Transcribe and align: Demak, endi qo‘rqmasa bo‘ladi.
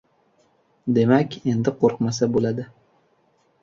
Demak, 0.95 1.39
endi 1.53 1.77
qo‘rqmasa 1.85 2.35
bo‘ladi. 2.35 2.71